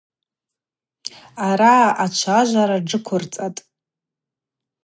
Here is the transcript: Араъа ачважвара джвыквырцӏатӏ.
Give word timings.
Араъа 1.47 1.89
ачважвара 2.03 2.77
джвыквырцӏатӏ. 2.87 3.61